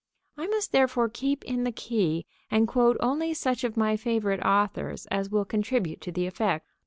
[0.35, 5.05] I must therefore keep in the key and quote only such of my favorite authors
[5.11, 6.65] as will contribute to the effect.